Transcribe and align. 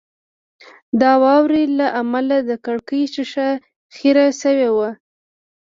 د 0.99 1.01
واورې 1.23 1.63
له 1.79 1.87
امله 2.01 2.37
د 2.49 2.51
کړکۍ 2.65 3.03
شیشه 3.13 3.49
خیره 3.95 4.27
شوې 4.41 4.69
وه 4.77 4.89